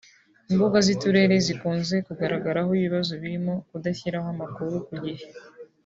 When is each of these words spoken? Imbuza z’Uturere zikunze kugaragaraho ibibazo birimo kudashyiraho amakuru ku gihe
Imbuza 0.51 0.79
z’Uturere 0.85 1.35
zikunze 1.45 1.95
kugaragaraho 2.07 2.69
ibibazo 2.79 3.11
birimo 3.21 3.53
kudashyiraho 3.69 4.27
amakuru 4.35 4.71
ku 4.87 4.93
gihe 5.03 5.25